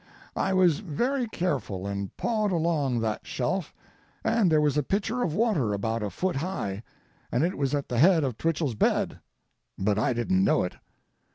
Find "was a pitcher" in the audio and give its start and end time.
4.59-5.21